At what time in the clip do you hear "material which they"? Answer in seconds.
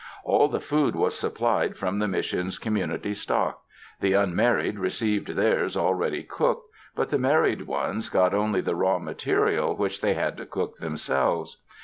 8.97-10.15